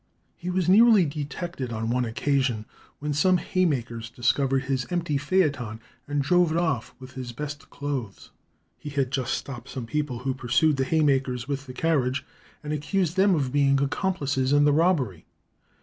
[0.35, 2.65] He was nearly detected on one occasion,
[2.97, 8.31] when some haymakers discovered his empty phaeton and drove it off with his best clothes.
[8.79, 12.25] He had just stopped some people, who pursued the haymakers with the carriage
[12.63, 15.27] and accused them of being accomplices in the robbery.